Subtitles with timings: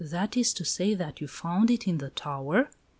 [0.03, 2.71] "That is to say that you found it in the tower?"